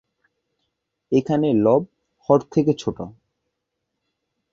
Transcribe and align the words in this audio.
এখানে 1.11 1.47
লব, 1.55 1.81
হর 2.29 2.39
থেকে 2.53 2.71
ছোট। 2.73 2.97